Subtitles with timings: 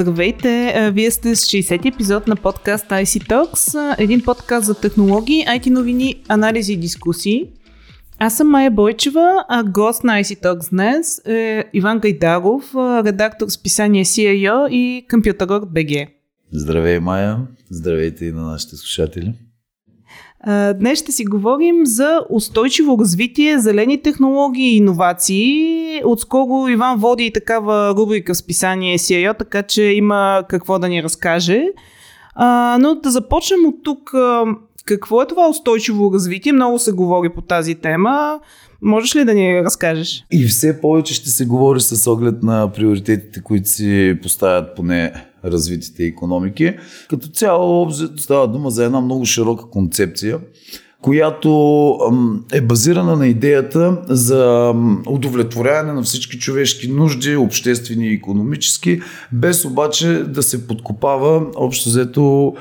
[0.00, 0.90] Здравейте!
[0.94, 6.22] Вие сте с 60 епизод на подкаст IC Talks, един подкаст за технологии, IT новини,
[6.28, 7.50] анализи и дискусии.
[8.18, 12.74] Аз съм Майя Бойчева, а гост на IC Talks днес е Иван Гайдаров,
[13.04, 16.08] редактор с писание CIO и компютърор BG.
[16.52, 17.38] Здравей, Майя!
[17.70, 19.34] Здравейте и на нашите слушатели!
[20.74, 26.02] Днес ще си говорим за устойчиво развитие, зелени технологии и иновации.
[26.04, 31.02] Отскоро Иван води и такава рубрика в списание CIO, така че има какво да ни
[31.02, 31.62] разкаже.
[32.80, 34.12] но да започнем от тук.
[34.84, 36.52] Какво е това устойчиво развитие?
[36.52, 38.40] Много се говори по тази тема.
[38.82, 40.24] Можеш ли да ни разкажеш?
[40.32, 45.12] И все повече ще се говори с оглед на приоритетите, които си поставят поне
[45.44, 46.74] развитите економики.
[47.08, 50.38] Като цяло става дума за една много широка концепция,
[51.02, 51.98] която
[52.52, 54.74] е базирана на идеята за
[55.06, 59.00] удовлетворяване на всички човешки нужди, обществени и економически,
[59.32, 62.54] без обаче да се подкопава общо взето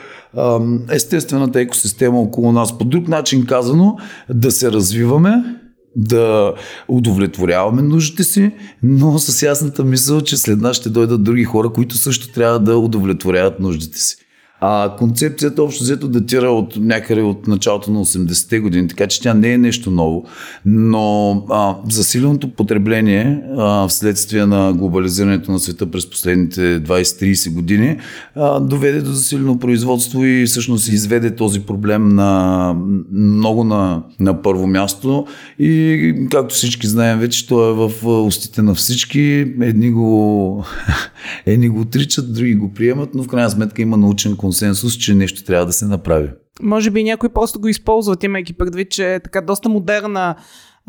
[0.92, 2.78] естествената екосистема около нас.
[2.78, 3.98] По друг начин казано,
[4.34, 5.57] да се развиваме,
[5.96, 6.54] да
[6.88, 8.52] удовлетворяваме нуждите си,
[8.84, 12.78] но с ясната мисъл, че след нас ще дойдат други хора, които също трябва да
[12.78, 14.27] удовлетворяват нуждите си.
[14.62, 19.34] А концепцията общо взето датира от някъде от началото на 80-те години, така че тя
[19.34, 20.26] не е нещо ново.
[20.66, 27.98] Но а, засиленото потребление а, вследствие на глобализирането на света през последните 20-30 години
[28.36, 32.74] а, доведе до засилено производство и всъщност изведе този проблем на
[33.12, 35.28] много на, на първо място.
[35.60, 39.54] И както всички знаем вече, то е в устите на всички.
[39.62, 40.66] Едни го,
[41.46, 45.44] едни го отричат, други го приемат, но в крайна сметка има научен консенсус, че нещо
[45.44, 46.30] трябва да се направи.
[46.62, 50.36] Може би някой просто го използват, имайки предвид, че е така доста модерна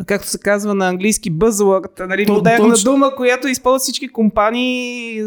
[0.06, 2.92] както се казва на английски buzzword, нали, То, модерна точно.
[2.92, 5.22] дума, която използват всички компании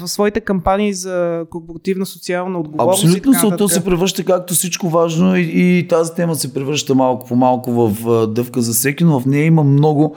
[0.00, 3.04] в своите кампании за корпоративна социална отговорност.
[3.04, 7.36] Абсолютно, то се превръща както всичко важно и, и тази тема се превръща малко по
[7.36, 10.16] малко в дъвка за всеки, но в нея има много,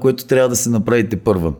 [0.00, 1.52] което трябва да се направите първа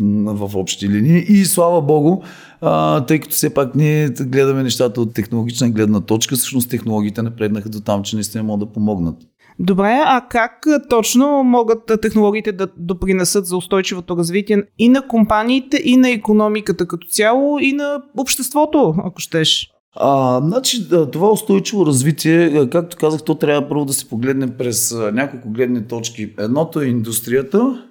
[0.00, 1.24] в общи линии.
[1.28, 2.22] И слава Богу,
[2.60, 7.68] а, тъй като все пак ние гледаме нещата от технологична гледна точка, всъщност технологиите напреднаха
[7.68, 9.16] до там, че наистина могат да помогнат.
[9.58, 15.96] Добре, а как точно могат технологиите да допринесат за устойчивото развитие и на компаниите, и
[15.96, 19.70] на економиката като цяло, и на обществото, ако щеш?
[20.00, 25.50] А, значи, това устойчиво развитие, както казах, то трябва първо да се погледне през няколко
[25.50, 26.34] гледни точки.
[26.38, 27.84] Едното е индустрията,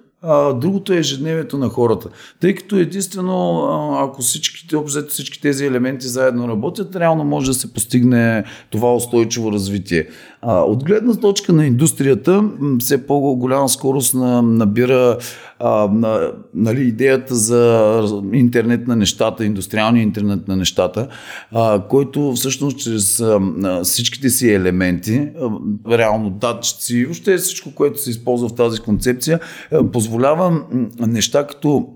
[0.54, 2.08] другото е ежедневието на хората.
[2.40, 3.66] Тъй като единствено,
[4.00, 9.52] ако всички, обзето всички тези елементи заедно работят, реално може да се постигне това устойчиво
[9.52, 10.08] развитие.
[10.42, 12.44] А, от гледна точка на индустрията,
[12.78, 15.18] все по-голяма скорост на, набира
[15.58, 18.02] а, на, нали, идеята за
[18.32, 21.08] интернет на нещата, индустриалния интернет на нещата,
[21.52, 23.40] а, който всъщност чрез а,
[23.84, 29.40] всичките си елементи, а, реално датчици, въобще всичко, което се използва в тази концепция,
[29.72, 30.62] а, позволява
[30.98, 31.88] неща като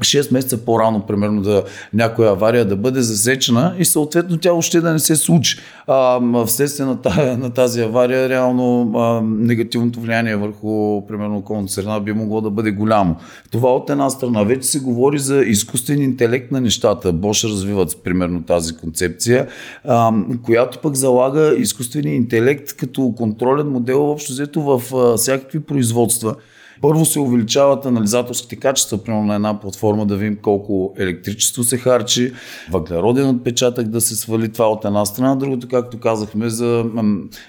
[0.00, 1.64] 6 месеца по-рано, примерно, да
[1.94, 5.58] някоя авария да бъде засечена и съответно тя още да не се случи.
[5.86, 12.00] А, вследствие на, тази, на тази авария, реално а, негативното влияние върху, примерно, околната среда
[12.00, 13.16] би могло да бъде голямо.
[13.50, 14.42] Това от една страна.
[14.42, 17.12] Вече се говори за изкуствен интелект на нещата.
[17.12, 19.46] Бош развиват, примерно, тази концепция,
[19.84, 26.34] а, която пък залага изкуствения интелект като контролен модел, общо взето в а, всякакви производства.
[26.80, 32.32] Първо се увеличават анализаторските качества, примерно на една платформа да видим колко електричество се харчи,
[32.70, 36.84] въглероден отпечатък да се свали това от една страна, другото, както казахме, за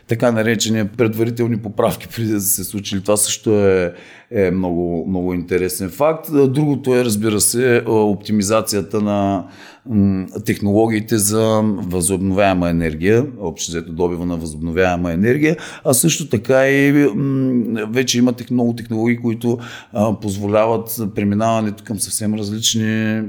[0.07, 3.01] така наречения предварителни поправки преди да се случили.
[3.01, 3.93] Това също е,
[4.31, 6.29] е много, много интересен факт.
[6.47, 9.45] Другото е, разбира се, оптимизацията на
[10.45, 17.07] технологиите за възобновяема енергия, общо взето добива на възобновяема енергия, а също така и
[17.89, 19.57] вече има много технологии, които
[20.21, 23.21] позволяват преминаването към съвсем различни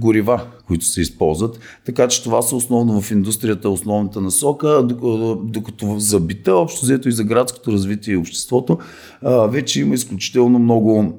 [0.00, 1.60] горива, които се използват.
[1.84, 4.86] Така че това са основно в индустрията основната насока,
[5.42, 8.78] докато за бита, общо взето и за градското развитие и обществото,
[9.48, 11.14] вече има изключително много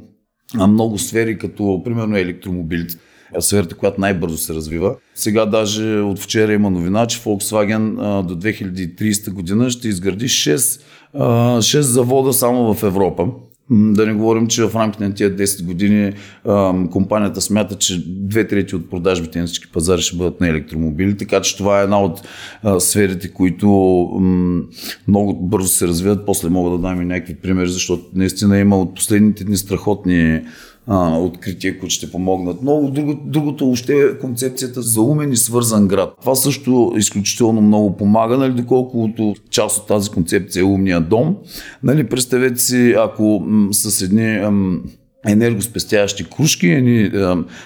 [0.68, 2.96] много сфери, като примерно електромобилите
[3.40, 4.96] сферата, която най-бързо се развива.
[5.16, 10.82] Сега даже от вчера има новина, че Volkswagen до 2030 година ще изгради 6,
[11.14, 13.28] а, 6 завода само в Европа.
[13.72, 16.14] Да не говорим, че в рамките на тия 10 години
[16.92, 21.42] компанията смята, че две трети от продажбите на всички пазари ще бъдат на електромобили, така
[21.42, 22.22] че това е една от
[22.80, 23.68] сферите, които
[25.08, 26.26] много бързо се развиват.
[26.26, 30.42] После мога да дам и някакви примери, защото наистина има от последните дни страхотни
[30.98, 32.92] открития, които ще помогнат много.
[32.92, 36.14] Друго, другото още е концепцията за умен и свързан град.
[36.22, 41.36] Това също изключително много помага, нали, доколкото част от тази концепция е умния дом.
[41.84, 44.80] Нали, представете си, ако м- с едни м-
[45.28, 47.12] енергоспестяващи кружки, едни е,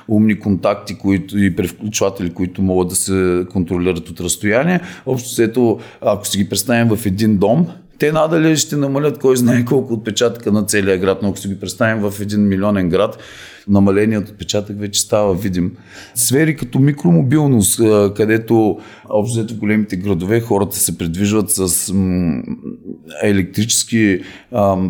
[0.08, 4.80] умни контакти които, и превключватели, които могат да се контролират от разстояние.
[5.06, 7.68] Общо сето, ако си ги представим в един дом,
[8.00, 11.60] те надали ще намалят кой знае колко отпечатъка на целия град, но ако си ги
[11.60, 13.18] представим в един милионен град,
[13.68, 15.72] намаленият отпечатък вече става видим.
[16.16, 17.82] Сфери като микромобилност,
[18.16, 18.80] където
[19.10, 21.94] общо големите градове хората се придвижват с
[23.24, 24.20] електрически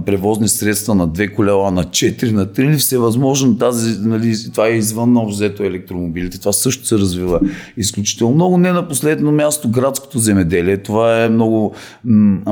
[0.06, 4.71] превозни средства на две колела, на четири, на три, или всевъзможно тази, нали, това е
[4.71, 6.39] извън общо електромобилите.
[6.39, 7.39] Това също се развива
[7.77, 8.57] изключително много.
[8.57, 10.77] Не на последно място градското земеделие.
[10.77, 11.74] Това е много,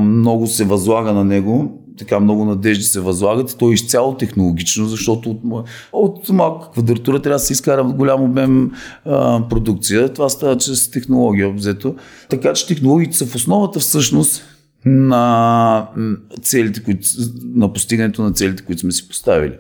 [0.01, 4.85] много се възлага на него така много надежди се възлагат и то е изцяло технологично,
[4.85, 8.71] защото от, от малка квадратура трябва да се изкара голям обем
[9.05, 10.13] а, продукция.
[10.13, 11.95] Това става чрез технология обзето.
[12.29, 14.43] Така че технологиите са в основата всъщност
[14.85, 15.87] на
[16.41, 17.07] целите, които,
[17.55, 19.53] на постигането на целите, които сме си поставили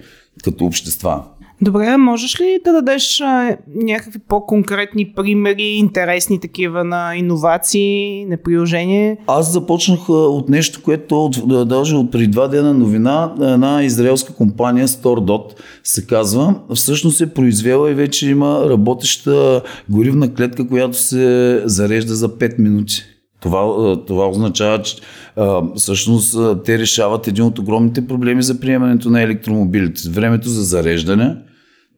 [0.43, 1.23] като общества.
[1.63, 9.17] Добре, можеш ли да дадеш а, някакви по-конкретни примери, интересни такива на иновации, на приложение?
[9.27, 14.87] Аз започнах от нещо, което от, даже от преди два дена новина, една израелска компания
[14.87, 22.15] Stordot се казва, всъщност се произвела и вече има работеща горивна клетка, която се зарежда
[22.15, 23.03] за 5 минути.
[23.41, 24.95] Това, това означава, че
[25.35, 30.09] а, всъщност те решават един от огромните проблеми за приемането на електромобилите.
[30.09, 31.35] Времето за зареждане,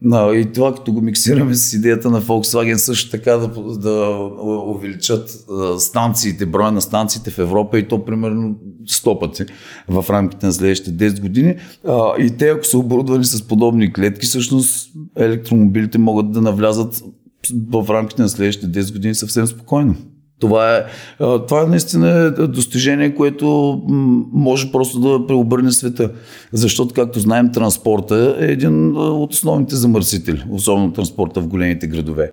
[0.05, 3.47] No, и това като го миксираме с идеята на Volkswagen също така да,
[3.77, 4.17] да
[4.65, 5.45] увеличат
[5.77, 8.55] станциите, броя на станциите в Европа и то примерно
[8.89, 9.45] 100 пъти
[9.89, 11.55] в рамките на следващите 10 години.
[12.19, 17.03] И те ако са оборудвани с подобни клетки, всъщност електромобилите могат да навлязат
[17.69, 19.95] в рамките на следващите 10 години съвсем спокойно.
[20.43, 20.83] Това е,
[21.47, 23.81] това е наистина достижение, което
[24.33, 26.11] може просто да преобърне света.
[26.53, 32.31] Защото, както знаем, транспорта е един от основните замърсители, особено транспорта в големите градове.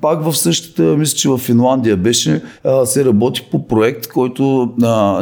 [0.00, 2.42] Пак в същата, мисля, че в Финландия беше,
[2.84, 4.74] се работи по проект, който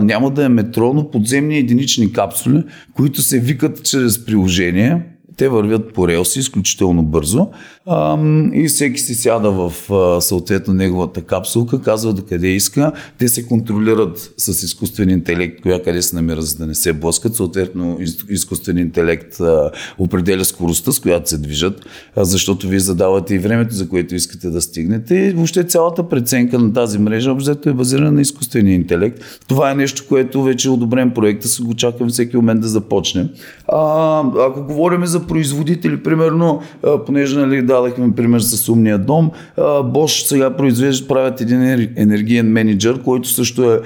[0.02, 2.64] няма да е метро, но подземни единични капсули,
[2.96, 5.02] които се викат чрез приложение
[5.38, 7.48] те вървят по релси изключително бързо
[7.86, 8.18] а,
[8.52, 12.92] и всеки си сяда в а, съответно неговата капсулка, казва до къде иска.
[13.18, 17.34] Те се контролират с изкуствен интелект, коя къде се намира, за да не се блъскат.
[17.34, 17.98] Съответно,
[18.28, 21.86] изкуствен интелект а, определя скоростта, с която се движат,
[22.16, 25.14] а, защото вие задавате и времето, за което искате да стигнете.
[25.14, 29.22] И въобще цялата преценка на тази мрежа обзето е базирана на изкуствения интелект.
[29.48, 33.28] Това е нещо, което вече е одобрен проекта, се го чакам всеки момент да започне.
[33.72, 36.62] А, ако говорим за производители, примерно,
[37.06, 41.62] понеже нали, дадахме пример с умния дом, Bosch сега произвежда, правят един
[41.96, 43.80] енергиен менеджер, който също е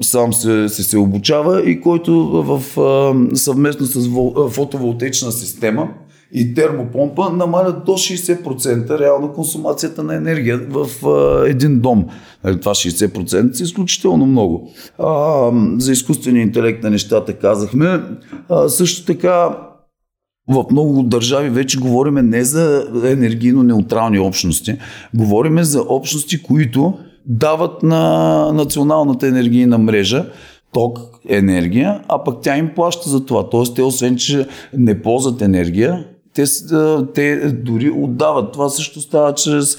[0.00, 2.12] сам се, се, се обучава и който
[2.42, 2.62] в
[3.34, 4.08] съвместно с
[4.50, 5.88] фотоволтечна система
[6.32, 12.06] и термопомпа намалят до 60% реално консумацията на енергия в а, един дом.
[12.44, 14.70] Нали, това 60% е изключително много.
[14.98, 18.00] А, за изкуствения интелект на нещата казахме.
[18.48, 19.58] А, също така
[20.48, 24.78] в много държави вече говориме не за енергийно неутрални общности,
[25.14, 26.94] говориме за общности, които
[27.26, 30.26] дават на националната енергийна мрежа
[30.72, 33.50] ток, енергия, а пък тя им плаща за това.
[33.50, 36.04] Тоест те освен, че не ползват енергия,
[36.36, 36.44] те,
[37.14, 38.52] те дори отдават.
[38.52, 39.78] Това също става чрез,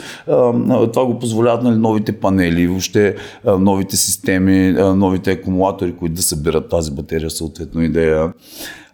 [0.94, 3.16] това го позволяват нали, новите панели, въобще
[3.60, 8.34] новите системи, новите акумулатори, които да събират тази батерия съответно и да я,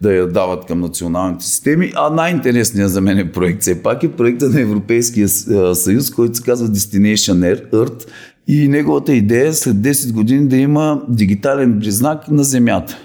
[0.02, 1.92] да я дават към националните системи.
[1.96, 5.28] А най-интересният за мен е проект все пак е проекта на Европейския
[5.74, 8.08] съюз, който се казва Destination Earth
[8.48, 12.98] и неговата идея е след 10 години да има дигитален признак на Земята.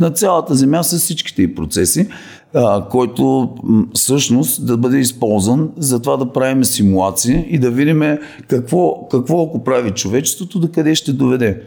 [0.00, 2.08] На цялата Земя с всичките и процеси
[2.54, 3.54] а, който
[3.94, 8.02] всъщност да бъде използван за това да правим симулации и да видим
[8.48, 11.62] какво, какво ако прави човечеството, да къде ще доведе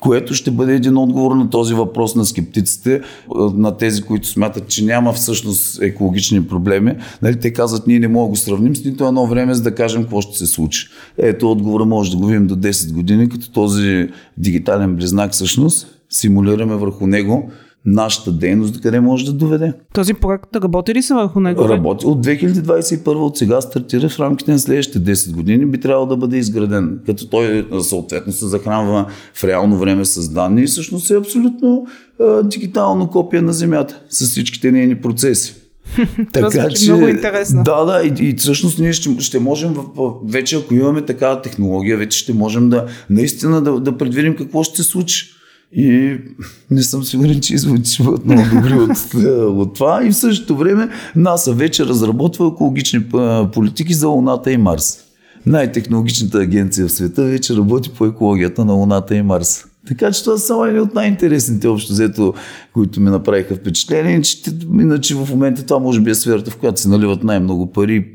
[0.00, 3.00] което ще бъде един отговор на този въпрос на скептиците,
[3.36, 6.94] на тези, които смятат, че няма всъщност екологични проблеми.
[7.22, 9.74] Нали, те казват, ние не можем да го сравним с нито едно време, за да
[9.74, 10.88] кажем какво ще се случи.
[11.18, 14.08] Ето отговора може да го видим до 10 години, като този
[14.38, 17.50] дигитален близнак всъщност симулираме върху него
[17.84, 19.72] нашата дейност, къде може да доведе.
[19.94, 21.68] Този проект работи ли се върху него?
[21.68, 22.06] Работи.
[22.06, 26.36] От 2021 от сега стартира в рамките на следващите 10 години би трябвало да бъде
[26.36, 31.86] изграден, като той съответно се захранва в реално време с данни и всъщност е абсолютно
[32.20, 35.54] е, дигитално копия на Земята с всичките нейни процеси.
[36.32, 37.62] така че, много интересно.
[37.62, 41.96] Да, да, и, и всъщност ние ще, ще можем, в, вече ако имаме такава технология,
[41.96, 45.41] вече ще можем да наистина да, да предвидим какво ще се случи.
[45.76, 46.18] И
[46.70, 49.14] не съм сигурен, че изводите ще бъдат много добри от,
[49.60, 50.06] от това.
[50.06, 53.04] И в същото време НАСА вече разработва екологични
[53.52, 54.98] политики за Луната и Марс.
[55.46, 59.64] Най-технологичната агенция в света вече работи по екологията на Луната и Марс.
[59.88, 62.34] Така че това са само едни от най-интересните общо взето,
[62.74, 64.38] които ми направиха впечатление, че
[64.80, 68.06] иначе в момента това може би е сферата, в която се наливат най-много пари.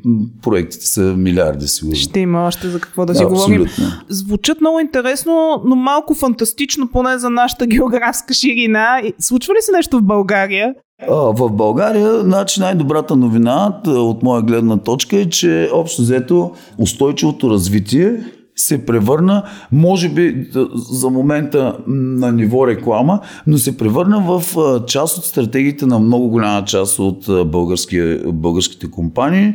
[0.42, 1.96] Проектите са милиарди сигурно.
[1.96, 3.66] Ще има още за какво да си говорим.
[4.10, 9.02] Звучат много интересно, но малко фантастично, поне за нашата географска ширина.
[9.20, 10.74] Случва ли се нещо в България?
[11.10, 18.24] В България, значи най-добрата новина от моя гледна точка е, че общо взето устойчивото развитие
[18.58, 20.48] се превърна, може би
[20.92, 24.44] за момента на ниво реклама, но се превърна в
[24.88, 29.54] част от стратегиите на много голяма част от български, българските компании.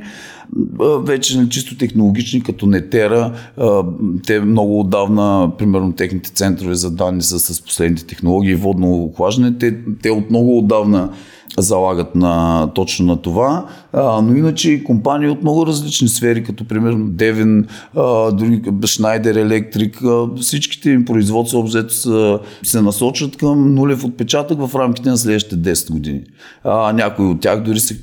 [1.01, 3.33] Вече на чисто технологични, като Нетера,
[4.27, 9.77] те много отдавна, примерно техните центрове за данни са с последните технологии, водно охлаждане, те,
[10.03, 11.11] те от много отдавна
[11.59, 16.65] залагат на, точно на това, а, но иначе и компании от много различни сфери, като
[16.65, 17.67] примерно Devin,
[17.97, 24.75] а, други, Schneider Electric, всичките им производства обзето са, се насочват към нулев отпечатък в
[24.75, 26.21] рамките на следващите 10 години.
[26.65, 28.01] А, някои от тях дори се,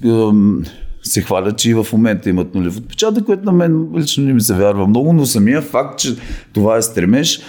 [1.03, 4.41] се хвалят, че и в момента имат нулев отпечатък, което на мен лично не ми
[4.41, 6.15] се вярва много, но самия факт, че
[6.53, 7.41] това е стремеж,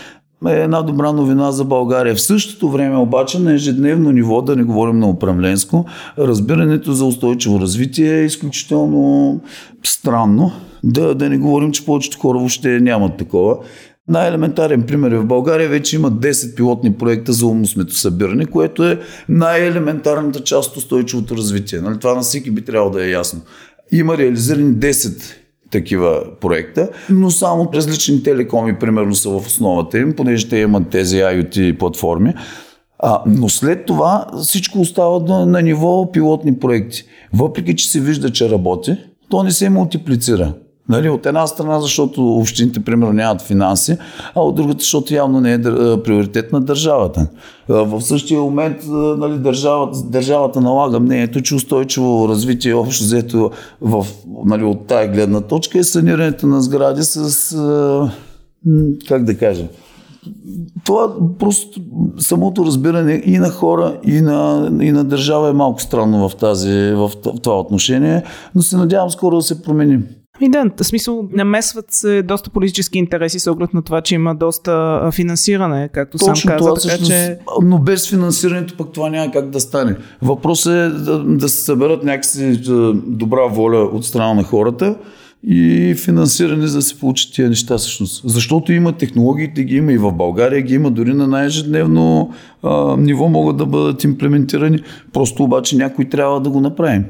[0.49, 2.14] е една добра новина за България.
[2.14, 5.85] В същото време обаче на ежедневно ниво, да не говорим на управленско,
[6.18, 9.40] разбирането за устойчиво развитие е изключително
[9.85, 10.52] странно.
[10.85, 13.56] Да, да не говорим, че повечето хора въобще нямат такова.
[14.09, 20.40] Най-елементарен пример е в България вече има 10 пилотни проекта за умосметосъбиране, което е най-елементарната
[20.40, 21.80] част от устойчивото развитие.
[21.80, 21.99] Нали?
[21.99, 23.40] Това на всеки би трябвало да е ясно.
[23.92, 25.39] Има реализирани 10
[25.70, 31.16] такива проекта, но само различни телекоми, примерно, са в основата им, понеже те имат тези
[31.16, 32.34] IoT платформи.
[32.98, 37.04] А, но след това всичко остава на, на ниво пилотни проекти.
[37.32, 38.96] Въпреки, че се вижда, че работи,
[39.28, 40.54] то не се мултиплицира.
[40.90, 43.97] Нали, от една страна, защото общините, примерно, нямат финанси,
[44.35, 45.62] а от другата, защото явно не е
[46.04, 47.28] приоритет на държавата.
[47.68, 48.76] В същия момент
[49.18, 54.06] нали, държавата, държавата налага мнението, че устойчиво развитие общо взето в,
[54.44, 57.56] нали, от тая гледна точка е санирането на сгради с,
[59.09, 59.64] как да кажа,
[60.85, 61.80] това просто
[62.18, 66.92] самото разбиране и на хора, и на, и на държава е малко странно в, тази,
[66.94, 67.11] в
[67.42, 68.23] това отношение,
[68.54, 70.06] но се надявам скоро да се променим.
[70.40, 74.35] И да, в смисъл намесват се доста политически интереси с оглед на това, че има
[74.35, 76.59] доста финансиране, както Точно сам каза.
[76.59, 77.38] Това, така, че...
[77.62, 79.97] Но без финансирането пък това няма как да стане.
[80.23, 82.61] Въпросът е да, да се съберат някакси
[83.06, 84.97] добра воля от страна на хората
[85.47, 88.23] и финансиране за да се получат тия неща всъщност.
[88.28, 92.30] Защото има технологиите, ги има и в България, ги има дори на най-ежедневно
[92.62, 94.82] а, ниво могат да бъдат имплементирани.
[95.12, 97.04] Просто обаче някой трябва да го направим.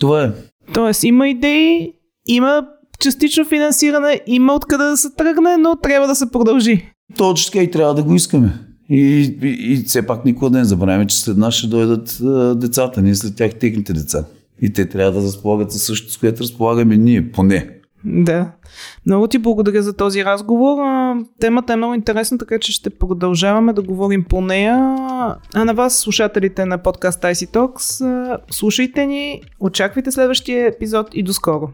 [0.00, 0.30] Това е.
[0.74, 1.92] Тоест има идеи,
[2.26, 2.66] има
[3.00, 6.92] частично финансиране, има откъде да се тръгне, но трябва да се продължи.
[7.16, 8.52] Точно така и трябва да го искаме.
[8.90, 13.02] И, и, и все пак никога не забравяме, че след нас ще дойдат а, децата
[13.02, 14.24] ни, след тях техните деца.
[14.62, 17.68] И те трябва да разполагат със същото, с което разполагаме ние, поне.
[18.04, 18.52] Да.
[19.06, 20.78] Много ти благодаря за този разговор.
[21.40, 24.96] Темата е много интересна, така че ще продължаваме да говорим по нея.
[25.54, 31.32] А на вас, слушателите на подкаст IC Talks, слушайте ни, очаквайте следващия епизод и до
[31.32, 31.68] скоро.